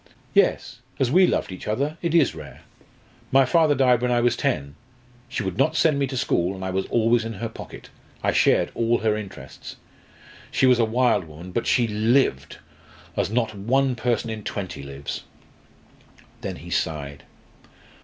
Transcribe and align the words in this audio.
"Yes 0.33 0.79
as 0.99 1.11
we 1.11 1.27
loved 1.27 1.51
each 1.51 1.67
other 1.67 1.95
it 2.01 2.15
is 2.15 2.33
rare. 2.33 2.61
My 3.31 3.45
father 3.45 3.75
died 3.75 4.01
when 4.01 4.09
I 4.09 4.19
was 4.19 4.35
ten. 4.35 4.73
She 5.29 5.43
would 5.43 5.59
not 5.59 5.75
send 5.75 5.99
me 5.99 6.07
to 6.07 6.17
school, 6.17 6.55
and 6.55 6.65
I 6.65 6.71
was 6.71 6.87
always 6.87 7.23
in 7.23 7.33
her 7.33 7.47
pocket 7.47 7.91
I 8.23 8.31
shared 8.31 8.71
all 8.73 9.01
her 9.01 9.15
interests. 9.15 9.75
She 10.49 10.65
was 10.65 10.79
a 10.79 10.85
wild 10.85 11.25
woman 11.25 11.51
but 11.51 11.67
she 11.67 11.87
lived, 11.87 12.57
as 13.15 13.29
not 13.29 13.53
one 13.53 13.93
person 13.95 14.31
in 14.31 14.43
twenty 14.43 14.81
lives." 14.81 15.23
Then 16.41 16.55
he 16.55 16.71
sighed. 16.71 17.21